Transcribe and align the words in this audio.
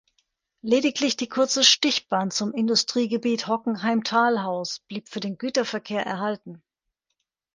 Lediglich 0.63 1.15
die 1.15 1.29
kurze 1.29 1.63
Stichbahn 1.63 2.31
zum 2.31 2.53
Industriegebiet 2.53 3.45
Hockenheim-Talhaus 3.45 4.79
blieb 4.87 5.07
für 5.09 5.19
den 5.19 5.37
Güterverkehr 5.37 6.03
erhalten. 6.03 6.63